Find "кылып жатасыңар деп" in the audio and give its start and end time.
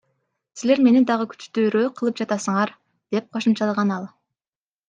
2.01-3.29